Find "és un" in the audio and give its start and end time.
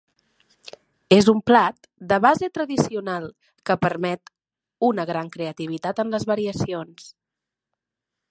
1.17-1.41